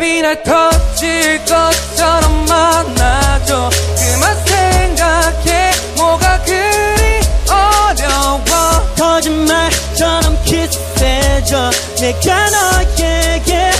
[0.00, 3.68] Baby 날 터질 것처럼 만나줘.
[3.98, 5.72] 그만 생각해.
[5.96, 8.94] 뭐가 그리 어려워.
[8.96, 11.70] 거짓말처럼 키스해줘.
[12.00, 13.72] 내가 너에게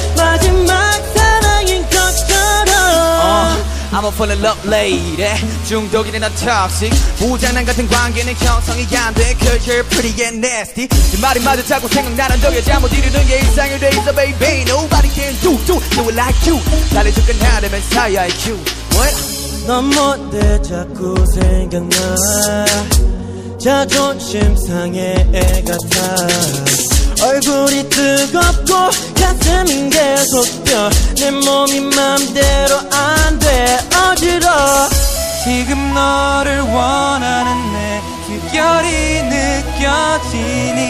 [4.01, 5.29] I'm a of love lady.
[5.69, 6.91] 중독이 된난 toxic.
[7.19, 9.37] 부장난 같은 관계는 형성이 안돼.
[9.39, 10.89] Cause you're pretty and nasty.
[10.89, 14.63] 네 말이 맞아 자꾸 생각나는 적 여자 못 이루는 게 일상이 돼 있어 baby.
[14.63, 16.59] Nobody can do do do it like you.
[16.95, 18.57] 나를 접근하려면 사야 IQ
[18.95, 19.67] What?
[19.67, 22.17] 넌 못돼 자꾸 생각나?
[23.63, 26.17] 자존심 상해 애 같아
[27.23, 28.75] 얼굴이 뜨겁고
[29.15, 32.60] 가슴이 계속 뛰내 몸이 맘대로
[36.01, 39.23] 너를 원하는 내 숨결이
[39.93, 40.81] 느껴지니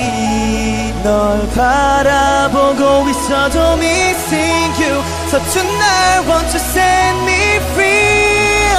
[1.03, 8.71] 널 바라보고 있어도 missing you 서툰 날 want to set me free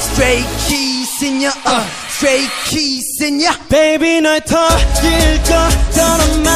[0.00, 6.47] Straight keys in your uh, Straight keys in your Baby 널 터질 것처럼